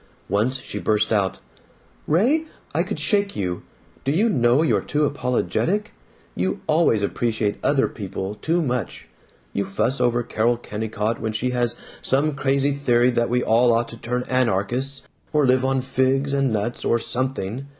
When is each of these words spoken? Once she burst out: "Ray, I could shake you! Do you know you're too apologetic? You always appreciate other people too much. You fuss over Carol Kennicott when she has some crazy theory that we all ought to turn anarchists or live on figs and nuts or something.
Once 0.29 0.59
she 0.59 0.79
burst 0.79 1.13
out: 1.13 1.37
"Ray, 2.07 2.45
I 2.73 2.81
could 2.81 2.99
shake 2.99 3.35
you! 3.35 3.61
Do 4.03 4.11
you 4.11 4.29
know 4.29 4.63
you're 4.63 4.81
too 4.81 5.05
apologetic? 5.05 5.93
You 6.35 6.59
always 6.65 7.03
appreciate 7.03 7.59
other 7.63 7.87
people 7.87 8.33
too 8.33 8.63
much. 8.63 9.07
You 9.53 9.63
fuss 9.63 10.01
over 10.01 10.23
Carol 10.23 10.57
Kennicott 10.57 11.21
when 11.21 11.33
she 11.33 11.51
has 11.51 11.75
some 12.01 12.33
crazy 12.33 12.71
theory 12.71 13.11
that 13.11 13.29
we 13.29 13.43
all 13.43 13.71
ought 13.73 13.89
to 13.89 13.97
turn 13.97 14.23
anarchists 14.23 15.03
or 15.33 15.45
live 15.45 15.63
on 15.63 15.81
figs 15.81 16.33
and 16.33 16.51
nuts 16.51 16.83
or 16.83 16.97
something. 16.97 17.67